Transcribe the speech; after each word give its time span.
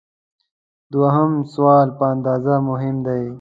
دوهم 0.93 1.31
سوال 1.53 1.87
په 1.97 2.03
اندازه 2.13 2.55
مهم 2.69 2.95
دی. 3.07 3.23